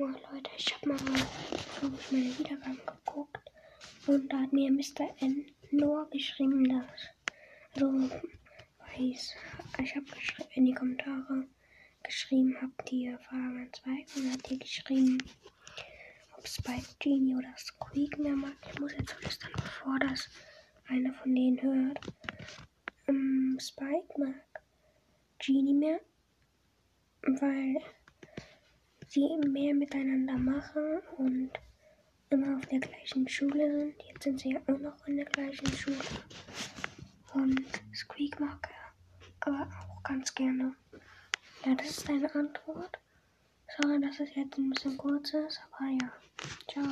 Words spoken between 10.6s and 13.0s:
die Kommentare geschrieben, habt